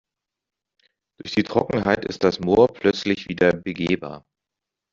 Durch 1.19 1.35
die 1.35 1.43
Trockenheit 1.43 2.05
ist 2.05 2.23
das 2.23 2.39
Moor 2.39 2.73
plötzlich 2.73 3.29
wieder 3.29 3.53
begehbar. 3.53 4.25